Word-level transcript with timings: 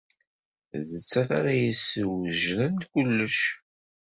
D 0.87 0.89
nettat 0.93 1.29
ara 1.37 1.51
d-yeswejden 1.57 2.77
kullec. 2.91 3.39